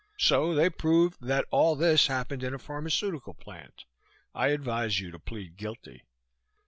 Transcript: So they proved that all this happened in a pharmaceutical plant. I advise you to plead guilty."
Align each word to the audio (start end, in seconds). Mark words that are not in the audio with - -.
So 0.17 0.55
they 0.55 0.71
proved 0.71 1.21
that 1.21 1.45
all 1.51 1.75
this 1.75 2.07
happened 2.07 2.41
in 2.43 2.55
a 2.55 2.57
pharmaceutical 2.57 3.35
plant. 3.35 3.85
I 4.33 4.47
advise 4.47 4.99
you 4.99 5.11
to 5.11 5.19
plead 5.19 5.57
guilty." 5.57 6.01